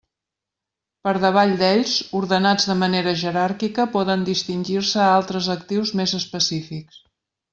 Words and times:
Per 1.07 1.11
davall 1.23 1.51
d'ells, 1.59 1.91
ordenats 2.19 2.65
de 2.71 2.77
manera 2.79 3.13
jeràrquica, 3.25 3.87
poden 3.97 4.25
distingir-se 4.31 5.03
altres 5.09 5.53
actius 5.59 5.95
més 6.01 6.19
específics. 6.23 7.01